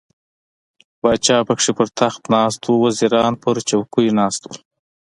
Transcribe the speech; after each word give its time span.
پاچا 0.99 1.37
پکې 1.47 1.71
پر 1.77 1.87
تخت 1.99 2.21
ناست 2.33 2.61
و، 2.65 2.69
وزیران 2.85 3.33
پر 3.43 3.55
څوکیو 3.69 4.15
ناست 4.19 4.41
وو. 4.45 4.53